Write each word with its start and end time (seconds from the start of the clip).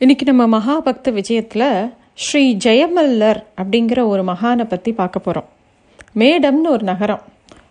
இன்றைக்கி 0.00 0.24
நம்ம 0.28 0.44
மகாபக்த 0.54 1.08
விஜயத்தில் 1.16 1.68
ஸ்ரீ 2.22 2.40
ஜெயமல்லர் 2.64 3.38
அப்படிங்கிற 3.60 4.00
ஒரு 4.12 4.22
மகானை 4.30 4.64
பற்றி 4.72 4.90
பார்க்க 5.00 5.22
போகிறோம் 5.26 5.46
மேடம்னு 6.20 6.68
ஒரு 6.76 6.84
நகரம். 6.90 7.22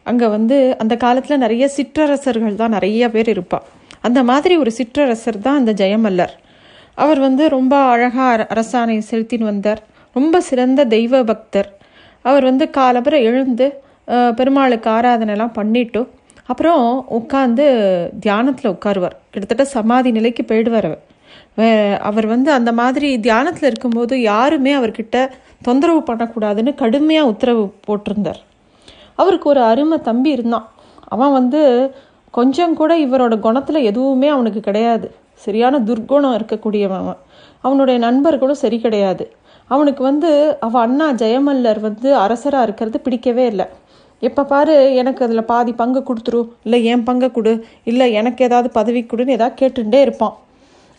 அங்கே 0.09 0.27
வந்து 0.35 0.57
அந்த 0.81 0.93
காலத்தில் 1.03 1.41
நிறைய 1.43 1.67
சிற்றரசர்கள் 1.75 2.55
தான் 2.61 2.73
நிறைய 2.77 3.09
பேர் 3.15 3.29
இருப்பாள் 3.33 3.65
அந்த 4.07 4.19
மாதிரி 4.29 4.57
ஒரு 4.63 4.73
சிற்றரசர் 4.79 5.41
தான் 5.47 5.59
அந்த 5.61 5.71
ஜெயமல்லர். 5.83 6.33
அவர் 7.03 7.21
வந்து 7.27 7.43
ரொம்ப 7.57 7.75
அழகாக 7.91 8.47
அரசாணை 8.55 8.97
செலுத்தின்னு 9.11 9.51
வந்தார். 9.51 9.83
ரொம்ப 10.15 10.41
சிறந்த 10.49 10.87
தெய்வ 10.97 11.23
பக்தர். 11.31 11.71
அவர் 12.25 12.49
வந்து 12.49 12.67
காலபுற 12.79 13.15
எழுந்து 13.29 13.67
பெருமாளுக்கு 14.39 14.91
ஆராதனைலாம் 14.97 15.57
பண்ணிட்டு 15.61 16.03
அப்புறம் 16.51 16.85
உட்காந்து 17.19 17.65
தியானத்தில் 18.25 18.75
உட்காருவார். 18.75 19.17
கிட்டத்தட்ட 19.33 19.65
சமாதி 19.77 20.11
நிலைக்கு 20.19 20.45
போயிடுவார் 20.53 20.87
அவர். 20.91 21.03
அவர் 22.09 22.27
வந்து 22.33 22.49
அந்த 22.51 22.71
மாதிரி 22.71 23.09
தியானத்தில் 23.25 23.69
இருக்கும்போது 23.69 24.13
யாருமே 24.21 24.71
அவர்கிட்ட 24.79 25.17
தொந்தரவு 25.67 26.01
பண்ணக்கூடாதுன்னு 26.07 26.71
கடுமையாக 26.81 27.31
உத்தரவு 27.33 27.63
போட்டிருந்தார். 27.87 28.39
அவருக்கு 29.21 29.47
ஒரு 29.49 29.61
அருமை 29.71 29.97
தம்பி 30.09 30.29
இருந்தான். 30.37 30.65
அவன் 31.15 31.35
வந்து 31.39 31.61
கொஞ்சம் 32.37 32.73
கூட 32.79 32.91
இவரோட 33.05 33.33
குணத்தில் 33.39 33.87
எதுவுமே 33.89 34.27
அவனுக்கு 34.35 34.61
கிடையாது. 34.69 35.07
சரியான 35.45 35.79
துர்குணம் 35.89 36.35
இருக்கக்கூடியவன் 36.37 37.01
அவன். 37.03 37.19
அவனுடைய 37.65 37.97
நண்பர்களும் 38.07 38.61
சரி 38.63 38.77
கிடையாது. 38.85 39.25
அவனுக்கு 39.69 40.01
வந்து 40.03 40.29
அவன் 40.67 40.83
அண்ணா 40.87 41.07
ஜெயமல்லர் 41.21 41.79
வந்து 41.87 42.09
அரசராக 42.23 42.65
இருக்கிறது 42.67 42.97
பிடிக்கவே 43.05 43.45
இல்லை. 43.45 43.67
எப்போ 44.21 44.41
பாரு 44.51 44.75
எனக்கு 45.01 45.21
அதில் 45.25 45.49
பாதி 45.51 45.71
பங்கு 45.81 46.01
கொடுத்துரு 46.09 46.41
இல்லை 46.65 46.79
என் 46.91 47.05
பங்கை 47.07 47.29
கொடு 47.31 47.53
இல்லை 47.91 48.07
எனக்கு 48.19 48.41
ஏதாவது 48.47 48.69
பதவி 48.79 49.01
கொடுன்னு 49.03 49.35
ஏதாவது 49.37 49.59
கேட்டுகிட்டே 49.61 50.01
இருப்பான். 50.05 50.35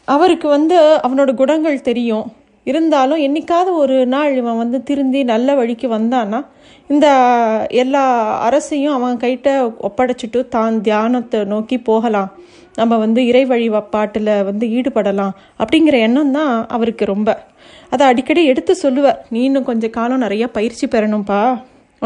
அவருக்கு 0.08 0.48
வந்து 0.48 0.78
அவனோட 1.06 1.30
குணங்கள் 1.34 1.86
தெரியும். 1.90 2.26
இருந்தாலும் 2.64 3.18
என்னைக்காவது 3.18 3.70
ஒரு 3.82 3.96
நாள் 4.06 4.36
இவன் 4.36 4.56
வந்து 4.56 4.82
திருந்தி 4.82 5.24
நல்ல 5.24 5.54
வழிக்கு 5.54 5.88
வந்தான்னா 5.88 6.40
இந்த 6.86 7.06
எல்லா 7.82 8.04
அரசையும் 8.46 8.92
அவன் 8.92 9.16
கைட்ட 9.16 9.48
ஒப்படைச்சிட்டு 9.88 10.40
தான் 10.48 10.80
தியானத்தை 10.80 11.44
நோக்கி 11.44 11.78
போகலாம். 11.78 12.30
நம்ம 12.76 12.96
வந்து 12.96 13.26
இறை 13.26 13.44
வழி 13.44 13.68
பாட்டில் 13.94 14.32
வந்து 14.44 14.66
ஈடுபடலாம் 14.66 15.34
அப்படிங்கிற 15.58 15.98
எண்ணம் 16.06 16.32
தான் 16.32 16.66
அவருக்கு 16.68 17.04
ரொம்ப. 17.04 17.30
அதை 17.90 18.06
அடிக்கடி 18.06 18.44
எடுத்து 18.44 18.74
சொல்லுவார். 18.74 19.20
நீ 19.30 19.42
இன்னும் 19.44 19.68
கொஞ்சம் 19.70 19.94
காலம் 19.98 20.24
நிறைய 20.26 20.44
பயிற்சி 20.48 20.86
பெறணும்ப்பா 20.86 21.42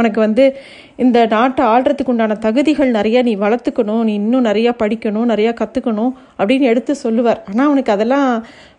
உனக்கு 0.01 0.21
வந்து 0.25 0.45
இந்த 1.05 1.19
நாட்டை 1.35 1.63
ஆள்றதுக்கு 1.75 2.13
உண்டான 2.13 2.39
தகுதிகள் 2.47 2.91
நிறையா 2.99 3.21
நீ 3.29 3.35
வளர்த்துக்கணும் 3.45 4.03
நீ 4.09 4.15
இன்னும் 4.23 4.49
நிறையா 4.51 4.73
படிக்கணும் 4.83 5.31
நிறையா 5.33 5.53
கற்றுக்கணும் 5.61 6.13
அப்படின்னு 6.39 6.71
எடுத்து 6.73 6.93
சொல்லுவார். 7.05 7.41
ஆனால் 7.51 7.69
அவனுக்கு 7.69 7.95
அதெல்லாம் 7.97 8.29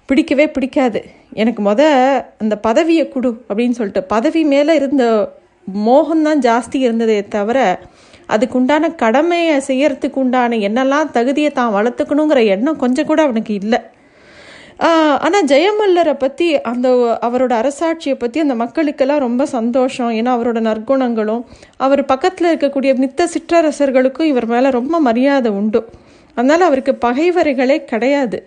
பிடிக்கவே 0.09 0.45
பிடிக்காது. 0.55 0.99
எனக்கு 1.41 1.61
முத 1.69 1.81
அந்த 2.43 2.55
பதவியை 2.67 3.05
கொடு 3.07 3.31
அப்படின்னு 3.49 3.77
சொல்லிட்டு 3.79 4.03
பதவி 4.15 4.41
மேலே 4.53 4.75
இருந்த 4.79 5.05
மோகம்தான் 5.87 6.43
ஜாஸ்தி 6.47 6.77
இருந்ததே 6.85 7.17
தவிர 7.35 7.57
அதுக்கு 8.33 8.55
உண்டான 8.59 8.89
கடமையை 9.03 9.55
செய்யறதுக்கு 9.67 10.19
உண்டான 10.23 10.57
என்னெல்லாம் 10.67 11.13
தகுதியை 11.17 11.51
தான் 11.51 11.75
வளர்த்துக்கணுங்கிற 11.77 12.41
எண்ணம் 12.55 12.81
கொஞ்சம் 12.83 13.07
கூட 13.11 13.19
அவனுக்கு 13.27 13.53
இல்லை. 13.61 13.79
ஆனால் 15.25 15.45
ஜெயமல்லரை 15.45 16.13
பற்றி 16.13 16.61
அந்த 16.61 16.89
அவரோட 17.21 17.53
அரசாட்சியை 17.61 18.13
பற்றி 18.13 18.39
அந்த 18.39 18.55
மக்களுக்கெல்லாம் 18.55 19.25
ரொம்ப 19.27 19.45
சந்தோஷம். 19.45 20.11
ஏன்னா 20.11 20.31
அவரோட 20.37 20.59
நற்குணங்களும் 20.69 21.43
அவர் 21.77 22.05
பக்கத்தில் 22.05 22.49
இருக்கக்கூடிய 22.51 22.91
மித்த 23.03 23.27
சிற்றரசர்களுக்கும் 23.33 24.29
இவர் 24.33 24.45
மேலே 24.45 24.69
ரொம்ப 24.69 24.99
மரியாதை 24.99 25.51
உண்டு. 25.51 25.81
அதனால் 26.35 26.61
அவருக்கு 26.61 26.97
பகைவரைகளே 27.01 27.77
கிடையாது. 27.83 28.39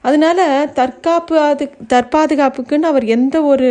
அதனால 0.00 0.66
தற்காப்பு 0.74 1.38
அது 1.38 1.70
தற்பாதுகாப்புக்குன்னு 1.88 2.90
அவர் 2.92 3.04
எந்த 3.04 3.42
ஒரு 3.42 3.70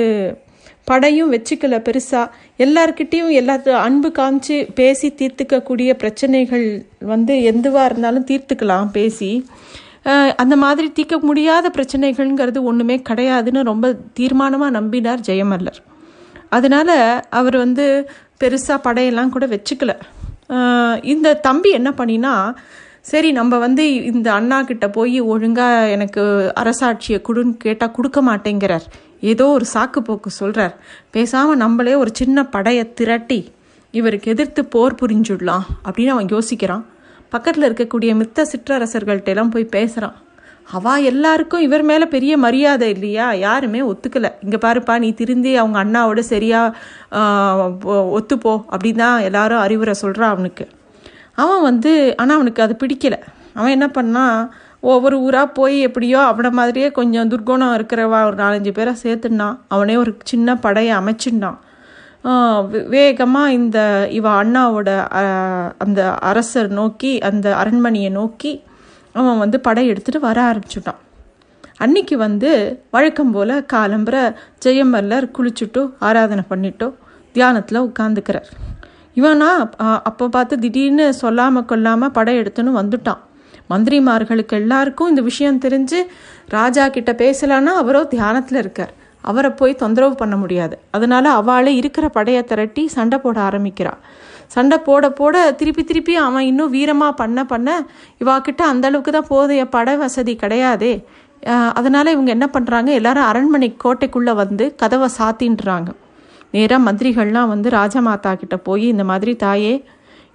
படையும் 0.83 1.31
வச்சுக்கல 1.33 1.77
பெருசாக 1.87 2.31
எல்லார்கிட்டேயும் 2.57 3.33
எல்லாத்தையும் 3.39 3.83
அன்பு 3.87 4.09
காமிச்சு 4.09 4.57
பேசி 4.73 5.13
தீர்த்துக்கக்கூடிய 5.17 5.93
பிரச்சனைகள் 5.93 6.67
வந்து 6.99 7.43
எதுவாக 7.43 7.85
இருந்தாலும் 7.85 8.25
தீர்த்துக்கலாம் 8.25 8.91
பேசி. 8.91 9.43
அந்த 10.41 10.55
மாதிரி 10.63 10.87
தீர்க்க 10.97 11.15
முடியாத 11.29 11.71
பிரச்சனைகள்ங்கிறது 11.75 12.59
ஒன்றுமே 12.69 12.95
கிடையாதுன்னு 13.09 13.61
ரொம்ப 13.71 13.87
தீர்மானமாக 14.19 14.75
நம்பினார் 14.77 15.25
ஜெயமல்லர். 15.29 15.79
அதனால் 16.57 16.95
அவர் 17.39 17.57
வந்து 17.63 17.85
பெருசாக 18.41 18.79
படையெல்லாம் 18.87 19.33
கூட 19.35 19.45
வச்சுக்கல. 19.53 19.93
இந்த 21.13 21.33
தம்பி 21.47 21.69
என்ன 21.79 21.89
பண்ணினா 21.99 22.33
சரி 23.11 23.29
நம்ம 23.39 23.57
வந்து 23.65 23.83
இந்த 24.11 24.29
அண்ணா 24.37 24.57
கிட்ட 24.69 24.85
போய் 24.95 25.19
ஒழுங்காக 25.33 25.91
எனக்கு 25.95 26.23
அரசாட்சியை 26.61 27.19
கொடுன்னு 27.27 27.53
கேட்டால் 27.65 27.93
கொடுக்க 27.97 28.19
மாட்டேங்கிறார். 28.29 28.85
ஏதோ 29.31 29.45
ஒரு 29.57 29.65
சாக்கு 29.73 29.99
போக்கு 30.07 30.29
சொல்கிறார் 30.39 30.73
பேசாமல் 31.15 31.61
நம்மளே 31.63 31.93
ஒரு 32.01 32.11
சின்ன 32.19 32.43
படையை 32.55 32.83
திரட்டி 32.99 33.39
இவருக்கு 33.93 34.31
எதிர்த்து 34.33 34.61
போர் 34.73 34.99
புரிஞ்சுடலாம் 35.01 35.65
அப்படின்னு 35.85 36.13
அவன் 36.15 36.33
யோசிக்கிறான். 36.35 36.83
பக்கத்தில் 37.29 37.67
இருக்கக்கூடிய 37.69 38.11
மித்த 38.21 38.45
சிற்றரசர்கள்ட்ட 38.53 39.33
எல்லாம் 39.33 39.53
போய் 39.55 39.73
பேசுகிறான் 39.75 40.17
அவா 40.67 40.93
எல்லாருக்கும் 41.09 41.65
இவர் 41.65 41.83
மேலே 41.89 42.05
பெரிய 42.13 42.33
மரியாதை 42.37 42.87
இல்லையா? 42.89 43.27
யாருமே 43.45 43.81
ஒத்துக்கலை. 43.81 44.29
இங்கே 44.43 44.57
பாருப்பா 44.65 44.93
நீ 44.99 45.09
திருந்தி 45.13 45.51
அவங்க 45.55 45.77
அண்ணாவோட 45.83 46.21
சரியாக 46.31 46.75
ஒத்துப்போ 48.17 48.53
அப்படின்னு 48.71 49.01
தான் 49.03 49.19
எல்லாரும் 49.19 49.63
அறிவுரை 49.65 49.93
சொல்கிறான் 49.93 50.33
அவனுக்கு. 50.35 50.65
அவன் 51.43 51.61
வந்து 51.61 51.91
ஆனால் 52.17 52.35
அவனுக்கு 52.35 52.65
அது 52.65 52.75
பிடிக்கலை. 52.81 53.19
அவன் 53.53 53.75
என்ன 53.75 53.87
பண்ணான் 53.97 54.39
ஒவ்வொரு 54.79 55.17
ஊராக 55.19 55.47
போய் 55.59 55.77
எப்படியோ 55.79 56.19
அவனை 56.23 56.49
மாதிரியே 56.51 56.89
கொஞ்சம் 56.91 57.29
துர்குணம் 57.29 57.75
இருக்கிறவா 57.77 58.19
ஒரு 58.25 58.37
நாலஞ்சு 58.43 58.71
பேரை 58.71 58.93
சேர்த்துனான் 59.03 59.55
அவனே 59.67 59.95
ஒரு 59.95 60.11
சின்ன 60.23 60.57
படையை 60.65 60.93
அமைச்சிருந்தான் 60.97 61.57
வேகமாக 62.95 63.55
இந்த 63.57 63.79
இவ 64.17 64.25
அண்ணாவோட 64.43 64.89
அந்த 65.83 66.01
அரசர் 66.29 66.69
நோக்கி 66.79 67.11
அந்த 67.29 67.47
அரண்மனையை 67.61 68.11
நோக்கி 68.19 68.53
அவன் 69.19 69.41
வந்து 69.43 69.57
படை 69.67 69.83
எடுத்துட்டு 69.91 70.19
வர 70.25 70.37
ஆரம்பிச்சுட்டான். 70.49 70.99
அன்னைக்கு 71.83 72.15
வந்து 72.25 72.51
வழக்கம் 72.95 73.33
போல் 73.35 73.55
காலம்பர 73.73 74.15
ஜெயமல்லர் 74.65 75.27
குளிச்சுட்டோ 75.37 75.83
ஆராதனை 76.07 76.43
பண்ணிட்டோ 76.51 76.87
தியானத்தில் 77.35 77.85
உட்காந்துக்கிறார் 77.87 78.49
இவனா 79.17 79.49
அப்போ 80.09 80.25
பார்த்து 80.35 80.55
திடீர்னு 80.63 81.05
சொல்லாமல் 81.21 81.67
கொல்லாமல் 81.71 82.13
படை 82.17 82.33
எடுத்துன்னு 82.41 82.73
வந்துட்டான். 82.81 83.21
மந்திரிமார்களுக்கு 83.71 84.55
எல்லாருக்கும் 84.61 85.11
இந்த 85.11 85.21
விஷயம் 85.29 85.61
தெரிஞ்சு 85.65 85.99
ராஜா 86.55 86.83
கிட்ட 86.95 87.11
பேசலான்னா 87.23 87.71
அவரோ 87.81 88.01
தியானத்தில் 88.13 88.59
இருக்கார். 88.63 88.93
அவரை 89.29 89.51
போய் 89.59 89.81
தொந்தரவு 89.81 90.15
பண்ண 90.21 90.35
முடியாது. 90.43 90.75
அதனால 90.95 91.25
அவளே 91.39 91.73
இருக்கிற 91.81 92.05
படையை 92.17 92.41
திரட்டி 92.51 92.83
சண்டை 92.95 93.17
போட 93.25 93.37
ஆரம்பிக்கிறாள் 93.49 94.01
சண்டை 94.55 94.77
போட 94.87 95.05
போட 95.19 95.35
திருப்பி 95.59 95.83
திருப்பி 95.83 96.13
அவன் 96.25 96.45
இன்னும் 96.49 96.73
வீரமாக 96.75 97.13
பண்ண 97.21 97.39
பண்ண 97.51 97.69
இவாக்கிட்ட 98.23 98.61
அந்த 98.71 98.85
அளவுக்கு 98.89 99.11
தான் 99.15 99.29
போதைய 99.31 99.63
படை 99.75 99.95
வசதி 100.03 100.33
கிடையாதே. 100.43 100.93
அதனால் 101.79 102.13
இவங்க 102.13 102.31
என்ன 102.35 102.47
பண்ணுறாங்க 102.53 102.89
எல்லாரும் 102.99 103.27
அரண்மனை 103.31 103.69
கோட்டைக்குள்ளே 103.83 104.33
வந்து 104.43 104.65
கதவை 104.81 105.09
சாத்தின்றாங்க. 105.19 105.89
நேராக 106.55 106.85
மந்திரிகள்லாம் 106.87 107.51
வந்து 107.53 107.69
ராஜமாதா 107.79 108.31
கிட்ட 108.41 108.55
போய் 108.67 108.85
இந்த 108.93 109.03
மாதிரி 109.11 109.33
தாயே 109.45 109.73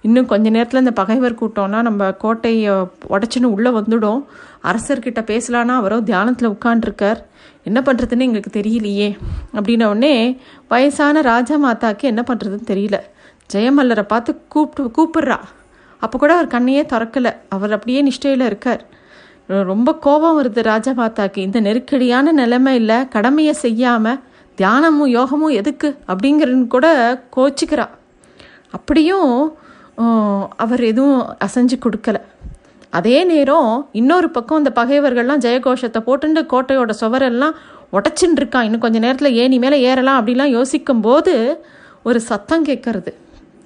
இன்னும் 0.07 0.25
கொஞ்ச 0.25 0.49
நேரத்தில் 0.49 0.79
இந்த 0.79 0.93
பகைவர் 1.01 1.39
கூட்டம்னா 1.41 1.81
நம்ம 1.81 2.11
கோட்டையை 2.11 2.73
உடச்சின்னு 3.13 3.51
உள்ளே 3.55 3.71
வந்துடும். 3.79 4.21
அரசர்கிட்ட 4.69 5.21
பேசலான்னா 5.31 5.75
அவரோ 5.81 5.97
தியானத்தில் 6.01 6.49
உட்காண்டிருக்கார் 6.49 7.19
என்ன 7.63 7.79
பண்ணுறதுன்னு 7.85 8.25
எங்களுக்கு 8.27 8.51
தெரியலையே. 8.59 9.09
அப்படின்ன 9.55 9.85
உடனே 9.85 10.15
வயசான 10.67 11.21
ராஜமாதாக்கு 11.21 12.01
என்ன 12.01 12.23
பண்ணுறதுன்னு 12.27 12.69
தெரியல. 12.71 12.99
ஜெயமல்லரை 13.53 14.05
பார்த்து 14.07 14.31
கூப்பிட்டு 14.47 14.91
கூப்பிடுறா. 14.97 15.37
அப்போ 15.99 16.15
கூட 16.17 16.31
அவர் 16.33 16.53
கண்ணையே 16.55 16.83
திறக்கலை. 16.93 17.31
அவர் 17.49 17.71
அப்படியே 17.71 17.99
நிஷ்டையில் 18.03 18.45
இருக்கார். 18.49 18.83
ரொம்ப 19.71 19.89
கோபம் 19.95 20.37
வருது 20.39 20.61
ராஜா 20.71 20.91
மாதாக்கு. 20.91 21.37
இந்த 21.37 21.59
நெருக்கடியான 21.59 22.31
நிலைமை 22.31 22.75
இல்லை. 22.75 23.07
கடமையை 23.07 23.53
செய்யாமல் 23.53 24.21
தியானமும் 24.57 25.13
யோகமும் 25.17 25.57
எதுக்கு? 25.59 25.89
அப்படிங்கிறன்னு 26.07 26.67
கூட 26.67 26.87
கோச்சிக்கிறா. 27.35 27.87
அப்படியும் 28.69 29.57
அவர் 30.57 30.83
எதுவும் 30.83 31.35
அசைஞ்சு 31.45 31.79
கொடுக்கல. 31.85 32.15
அதே 32.89 33.23
நேரம் 33.23 33.89
இன்னொரு 33.91 34.29
பக்கம் 34.29 34.57
இந்த 34.57 34.71
பகைவர்கள்லாம் 34.75 35.43
ஜெயகோஷத்தை 35.45 35.99
போட்டுண்டு 36.05 36.41
கோட்டையோட 36.53 36.91
சுவரெல்லாம் 36.99 37.51
உடச்சின்னு 37.93 38.39
இருக்கான் 38.39 38.61
இன்னும் 38.61 38.79
கொஞ்சம் 38.79 39.01
நேரத்தில் 39.01 39.33
ஏணி 39.33 39.59
மேலே 39.59 39.81
ஏறலாம் 39.81 40.27
அப்படிலாம் 40.27 40.55
யோசிக்கும் 40.57 41.01
போது 41.01 41.65
ஒரு 42.03 42.21
சத்தம் 42.21 42.65
கேட்கறது. 42.65 43.13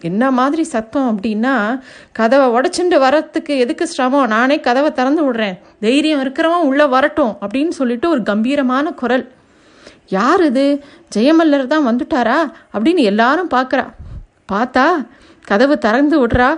என்ன 0.02 0.32
மாதிரி 0.32 0.64
சத்தம் 0.64 1.18
அப்படின்னா 1.18 1.80
கதவை 2.12 2.62
உடச்சுண்டு 2.62 2.98
வரத்துக்கு 2.98 3.58
எதுக்கு 3.58 3.88
சிரமம்? 3.88 4.28
நானே 4.28 4.60
கதவை 4.60 4.92
திறந்து 4.92 5.32
விடுறேன். 5.32 5.60
தைரியம் 5.80 6.24
இருக்கிறவன் 6.24 6.68
உள்ளே 6.70 6.86
வரட்டும் 6.86 7.38
அப்படின்னு 7.42 7.68
சொல்லிட்டு 7.68 8.10
ஒரு 8.10 8.24
கம்பீரமான 8.24 8.92
குரல். 8.92 9.32
யார் 10.08 10.44
இது? 10.44 10.84
ஜெயமல்லர் 11.16 11.68
தான் 11.68 11.88
வந்துட்டாரா 11.88 12.38
அப்படின்னு 12.74 12.96
எல்லாரும் 12.96 13.50
பார்க்குறா. 13.50 13.86
பார்த்தா 14.52 15.08
கதவு 15.50 15.76
திறந்து 15.86 16.16
விடுறா. 16.22 16.50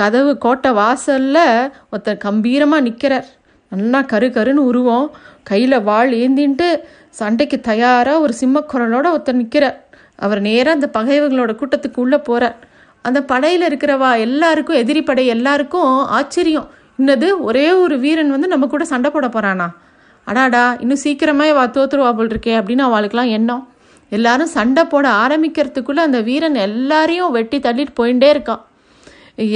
கதவு 0.00 0.32
கோட்டை 0.44 0.70
வாசலில் 0.78 1.44
ஒருத்தர் 1.92 2.24
கம்பீரமாக 2.26 2.86
நிற்கிறார் 2.86 3.28
நல்லா 3.72 4.00
கரு 4.12 4.26
கருன்னு 4.36 4.62
உருவம். 4.70 5.06
கையில் 5.50 5.76
வாள் 5.86 6.10
ஏந்தின்ட்டு 6.22 6.68
சண்டைக்கு 7.20 7.56
தயாராக 7.70 8.22
ஒரு 8.24 8.34
சிம்மக்குரலோட 8.40 9.06
ஒருத்தர் 9.14 9.40
நிற்கிறார் 9.42 9.78
அவர் 10.24 10.40
நேராக 10.48 10.76
அந்த 10.76 10.88
பகைவர்களோட 10.98 11.52
கூட்டத்துக்கு 11.60 11.98
உள்ளே 12.04 12.18
போகிறார் 12.28 12.58
அந்த 13.08 13.20
படையில் 13.30 13.66
இருக்கிறவா 13.68 14.10
எல்லாருக்கும் 14.26 14.80
எதிரி 14.82 15.02
படை 15.02 15.24
எல்லாருக்கும் 15.34 15.92
ஆச்சரியம். 16.18 16.68
இன்னது 17.00 17.28
ஒரே 17.48 17.66
ஒரு 17.84 17.96
வீரன் 18.04 18.34
வந்து 18.34 18.52
நம்ம 18.52 18.66
கூட 18.74 18.84
சண்டை 18.92 19.08
போட 19.10 19.28
போகிறானா 19.28 19.68
அடாடா 20.26 20.64
இன்னும் 20.82 21.02
சீக்கிரமே 21.04 21.48
வா 21.58 21.64
தோத்துருவா 21.76 22.10
போல் 22.18 22.32
இருக்கே 22.32 22.54
அப்படின்னு 22.58 22.84
அவளுக்கெல்லாம் 22.88 23.32
எண்ணம். 23.38 23.62
எல்லாரும் 24.16 24.54
சண்டை 24.56 24.84
போட 24.92 25.06
ஆரம்பிக்கிறதுக்குள்ளே 25.22 26.02
அந்த 26.08 26.20
வீரன் 26.28 26.58
எல்லாரையும் 26.68 27.34
வெட்டி 27.38 27.58
தள்ளிட்டு 27.66 27.98
போயிட்டே 28.00 28.30
இருக்கான். 28.34 28.62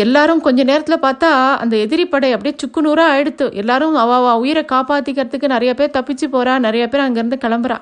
எல்லாரும் 0.02 0.40
கொஞ்ச 0.44 0.60
நேரத்தில் 0.68 1.04
பார்த்தா 1.04 1.30
அந்த 1.62 1.74
எதிரி 1.84 2.04
படை 2.12 2.28
அப்படியே 2.34 2.54
சுக்குநூறாக 2.62 3.12
ஆயிடுத்து. 3.14 3.46
எல்லாரும் 3.62 3.96
அவ 4.02 4.30
உயிரை 4.42 4.62
காப்பாற்றிக்கிறதுக்கு 4.70 5.52
நிறைய 5.54 5.72
பேர் 5.80 5.92
தப்பிச்சு 5.96 6.26
போகிறா 6.34 6.54
நிறைய 6.66 6.84
பேர் 6.92 7.04
அங்கேருந்து 7.06 7.38
கிளம்புறா. 7.44 7.76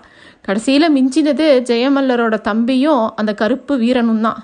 கடைசியில் 0.47 0.95
மிஞ்சினது 0.97 1.47
ஜெயமல்லரோட 1.71 2.39
தம்பியும் 2.49 3.05
அந்த 3.21 3.35
கருப்பு 3.43 3.77
வீரனும் 3.85 4.25
தான். 4.27 4.41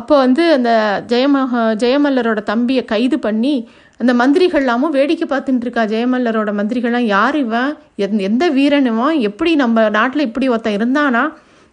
அப்போ 0.00 0.14
வந்து 0.24 0.44
அந்த 0.56 0.70
ஜெயமஹ 1.12 1.62
ஜெயமல்லரோட 1.82 2.40
தம்பியை 2.50 2.84
கைது 2.92 3.16
பண்ணி 3.26 3.54
அந்த 4.00 4.12
மந்திரிகள்லாமும் 4.20 4.94
வேடிக்கை 4.98 5.26
பார்த்துட்டு 5.32 5.64
இருக்கா. 5.64 5.82
ஜெயமல்லரோட 5.92 6.50
மந்திரிகள்லாம் 6.58 7.10
யார் 7.14 7.36
இவன்? 7.44 7.70
எந்த 8.04 8.22
எந்த 8.28 8.44
வீரன் 8.56 8.88
இவன்? 8.92 9.18
எப்படி 9.28 9.50
நம்ம 9.62 9.84
நாட்டில் 9.96 10.26
இப்படி 10.28 10.48
ஒருத்தன் 10.54 10.78
இருந்தானா? 10.78 11.24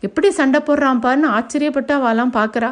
எப்படி 0.07 0.29
சண்டை 0.39 0.59
போடுறான் 0.67 1.01
பாருன்னு 1.05 1.33
ஆச்சரியப்பட்டு 1.37 1.93
அவெல்லாம் 1.99 2.35
பார்க்குறா. 2.37 2.69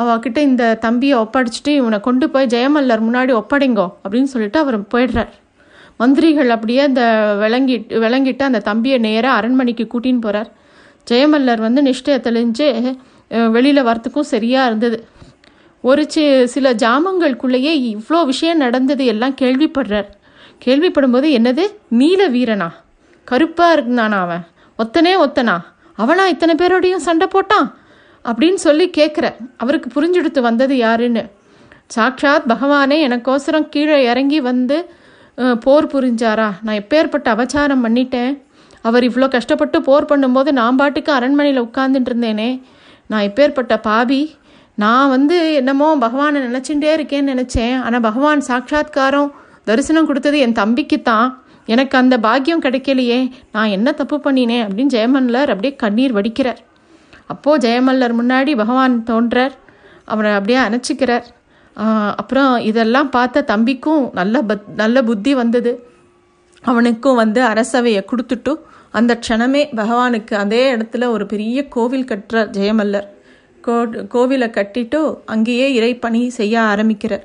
அவகிட்ட 0.00 0.38
இந்த 0.48 0.64
தம்பியை 0.84 1.14
ஒப்படைச்சிட்டு 1.20 1.72
இவனை 1.80 1.98
கொண்டு 2.00 2.26
போய் 2.30 2.50
ஜெயமல்லர் 2.54 3.06
முன்னாடி 3.06 3.32
ஒப்படைங்கோ 3.40 3.86
அப்படின்னு 4.02 4.32
சொல்லிட்டு 4.32 4.58
அவர் 4.58 4.76
போயிடுறார். 4.94 5.32
மந்திரிகள் 6.00 6.50
அப்படியே 6.54 6.80
அந்த 6.88 7.02
விளங்கி 7.40 7.76
விளங்கிட்டு 8.04 8.44
அந்த 8.48 8.60
தம்பியை 8.68 8.98
நேராக 9.06 9.38
அரண்மனைக்கு 9.38 9.86
கூட்டின்னு 9.92 10.24
போகிறார் 10.26 10.50
ஜெயமல்லர் 11.10 11.62
வந்து 11.66 11.80
நிஷ்டையை 11.88 12.18
தெளிஞ்சு 12.26 12.68
வெளியில் 13.56 13.86
வரத்துக்கும் 13.88 14.30
சரியாக 14.34 14.68
இருந்தது. 14.68 14.98
ஒரு 15.82 16.02
சி 16.12 16.22
சில 16.54 16.72
ஜாமங்களுக்குள்ளேயே 16.82 17.72
இவ்வளோ 17.90 18.20
விஷயம் 18.30 18.62
நடந்தது 18.64 19.04
எல்லாம் 19.12 19.36
கேள்விப்படுறார். 19.40 20.08
கேள்விப்படும்போது 20.64 21.28
என்னது? 21.38 21.64
நீல 22.00 22.22
வீரனா? 22.28 22.68
கருப்பாக 23.28 23.76
இருந்தானா 23.76 24.18
அவன்? 24.26 24.42
ஒத்தனே 24.78 25.12
ஒத்தனா? 25.26 25.56
அவனா 26.02 26.24
இத்தனை 26.32 26.54
பேரோடையும் 26.60 27.06
சண்டை 27.08 27.26
போட்டான்? 27.34 27.68
அப்படின்னு 28.24 28.60
சொல்லி 28.66 28.86
கேட்குற 28.98 29.26
அவருக்கு 29.62 29.88
புரிஞ்சுடுத்து 29.96 30.40
வந்தது 30.48 30.74
யாருன்னு. 30.86 31.22
சாக்ஷாத் 31.94 32.50
பகவானே 32.52 32.98
எனக்கோசரம் 33.06 33.70
கீழே 33.74 33.96
இறங்கி 34.10 34.38
வந்து 34.50 34.76
போர் 35.64 35.92
புரிஞ்சாரா? 35.94 36.48
நான் 36.64 36.80
எப்பேற்பட்ட 36.82 37.26
அபச்சாரம் 37.34 37.84
பண்ணிட்டேன்? 37.86 38.32
அவர் 38.88 39.04
இவ்வளோ 39.08 39.26
கஷ்டப்பட்டு 39.36 39.78
போர் 39.88 40.08
பண்ணும்போது 40.10 40.50
நான் 40.58 40.78
பாட்டுக்கு 40.80 41.10
அரண்மனையில் 41.16 41.64
உட்காந்துட்டு 41.68 42.10
இருந்தேனே 42.10 42.50
நான் 43.10 43.26
எப்பேற்பட்ட 43.28 43.74
பாபி? 43.88 44.22
நான் 44.82 45.12
வந்து 45.14 45.36
என்னமோ 45.60 45.88
பகவானை 46.04 46.38
நினச்சிட்டே 46.48 46.90
இருக்கேன்னு 46.98 47.32
நினச்சேன். 47.34 47.76
ஆனால் 47.86 48.04
பகவான் 48.08 48.42
சாட்சாத்காரம் 48.50 49.30
தரிசனம் 49.68 50.08
கொடுத்தது 50.10 50.36
என் 50.44 50.58
தம்பிக்கு 50.60 50.98
தான் 51.10 51.28
எனக்கு 51.66 51.98
அந்த 51.98 52.18
பாக்கியம் 52.18 52.62
கிடைக்கலையே 52.62 53.30
நான் 53.52 53.68
என்ன 53.68 53.92
தப்பு 53.92 54.16
பண்ணினேன் 54.16 54.64
அப்படின்னு 54.64 54.94
ஜெயமல்லர் 54.96 55.50
அப்படியே 55.52 55.76
கண்ணீர் 55.76 56.14
வடிக்கிறார். 56.14 56.60
அப்போது 57.26 57.68
ஜெயமல்லர் 57.68 58.14
முன்னாடி 58.20 58.56
பகவான் 58.56 59.04
தோன்றார். 59.04 59.54
அவரை 60.04 60.32
அப்படியே 60.32 60.58
அணைச்சிக்கிறார். 60.58 61.26
அப்புறம் 62.16 62.56
இதெல்லாம் 62.56 63.10
பார்த்த 63.10 63.44
தம்பிக்கும் 63.46 64.12
நல்ல 64.12 64.42
பத் 64.42 64.66
நல்ல 64.76 65.02
புத்தி 65.02 65.34
வந்தது. 65.34 65.72
அவனுக்கும் 66.62 67.14
வந்து 67.14 67.40
அரசவையை 67.42 68.02
கொடுத்துட்டு 68.10 68.52
அந்த 68.90 69.18
க்ஷணமே 69.28 69.62
பகவானுக்கு 69.76 70.34
அதே 70.34 70.74
இடத்துல 70.74 71.08
ஒரு 71.08 71.26
பெரிய 71.26 71.68
கோவில் 71.68 72.04
கட்டுறார் 72.04 72.50
ஜெயமல்லர். 72.56 73.06
கோ 73.60 73.86
கோவிலை 73.86 74.48
கட்டிட்டு 74.56 75.18
அங்கேயே 75.24 75.66
இறைப்பணி 75.80 76.26
செய்ய 76.26 76.60
ஆரம்பிக்கிறார். 76.60 77.24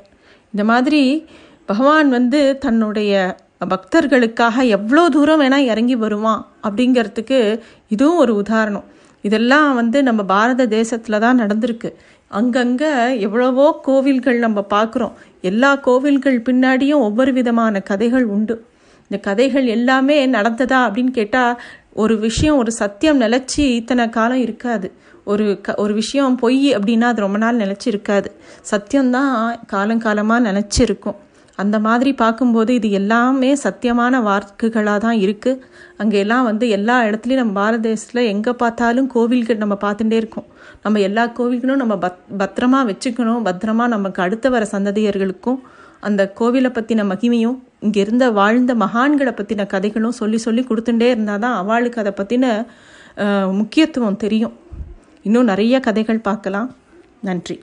இந்த 0.54 0.64
மாதிரி 0.64 1.26
பகவான் 1.66 2.10
வந்து 2.10 2.58
தன்னுடைய 2.58 3.36
பக்தர்களுக்காக 3.74 4.66
எவ்வளோ 4.68 5.04
தூரம் 5.10 5.42
வேணால் 5.42 5.70
இறங்கி 5.72 5.96
வருவான் 5.96 6.42
அப்படிங்கிறதுக்கு 6.68 7.40
இதுவும் 7.88 8.18
ஒரு 8.18 8.34
உதாரணம். 8.36 8.86
இதெல்லாம் 9.24 9.70
வந்து 9.76 9.98
நம்ம 10.04 10.22
பாரத 10.24 10.68
தேசத்தில் 10.68 11.24
தான் 11.26 11.40
நடந்திருக்கு. 11.40 11.90
அங்கங்கே 12.32 12.92
எவ்வளவோ 13.20 13.68
கோவில்கள் 13.82 14.40
நம்ம 14.40 14.60
பார்க்குறோம். 14.70 15.16
எல்லா 15.42 15.72
கோவில்கள் 15.88 16.38
பின்னாடியும் 16.48 17.04
ஒவ்வொரு 17.08 17.34
விதமான 17.34 17.82
கதைகள் 17.82 18.26
உண்டு. 18.26 18.56
இந்த 19.12 19.18
கதைகள் 19.22 19.66
எல்லாமே 19.68 20.18
நடந்ததா 20.28 20.80
அப்படின்னு 20.86 21.12
கேட்டால் 21.12 21.60
ஒரு 21.94 22.16
விஷயம் 22.18 22.58
ஒரு 22.58 22.72
சத்தியம் 22.72 23.22
நிலச்சி 23.22 23.64
இத்தனை 23.80 24.06
காலம் 24.10 24.42
இருக்காது. 24.42 24.88
ஒரு 25.24 25.46
க 25.66 25.76
ஒரு 25.76 25.94
விஷயம் 25.94 26.36
பொய் 26.36 26.66
அப்படின்னா 26.78 27.08
அது 27.12 27.22
ரொம்ப 27.22 27.38
நாள் 27.38 27.62
நிலச்சி 27.64 27.88
இருக்காது. 27.88 28.30
சத்தியம்தான் 28.72 29.36
காலங்காலமாக 29.74 30.46
நினச்சிருக்கும் 30.50 31.18
அந்த 31.64 31.76
மாதிரி 31.86 32.12
பார்க்கும்போது 32.22 32.72
இது 32.80 32.90
எல்லாமே 33.00 33.52
சத்தியமான 33.64 34.20
வாக்குகளாக 34.28 35.00
தான் 35.06 35.18
இருக்குது 35.26 35.62
அங்கே 36.02 36.18
எல்லாம் 36.24 36.48
வந்து 36.50 36.66
எல்லா 36.78 36.96
இடத்துலையும் 37.10 37.42
நம்ம 37.42 37.56
பாரத 37.60 37.82
தேசத்தில் 37.90 38.30
எங்கே 38.34 38.54
பார்த்தாலும் 38.64 39.08
கோவில்கள் 39.16 39.62
நம்ம 39.64 39.78
பார்த்துட்டே 39.86 40.18
இருக்கோம். 40.22 40.48
நம்ம 40.86 41.02
எல்லா 41.08 41.24
கோவில்களும் 41.38 41.82
நம்ம 41.84 41.98
பத் 42.06 42.20
பத்திரமா 42.42 42.82
வச்சுக்கணும். 42.92 43.42
பத்திரமா 43.48 43.88
நமக்கு 43.96 44.22
அடுத்த 44.26 44.50
வர 44.56 44.66
சந்ததியர்களுக்கும் 44.76 45.60
அந்த 46.08 46.22
கோவிலை 46.40 46.70
பற்றின 46.74 47.06
மகிமையும் 47.12 47.58
இங்கே 47.86 48.00
இருந்த 48.06 48.26
வாழ்ந்த 48.40 48.72
மகான்களை 48.84 49.34
பற்றின 49.40 49.66
கதைகளும் 49.74 50.20
சொல்லி 50.22 50.40
சொல்லி 50.46 50.64
கொடுத்துட்டே 50.70 51.08
இருந்தால் 51.14 51.44
தான் 51.46 51.58
அவளுக்கு 51.62 52.02
அதை 52.04 52.14
பற்றின 52.20 52.46
முக்கியத்துவம் 53.60 54.22
தெரியும். 54.26 54.56
இன்னும் 55.28 55.50
நிறைய 55.52 55.76
கதைகள் 55.88 56.26
பார்க்கலாம். 56.30 56.70
நன்றி. 57.30 57.58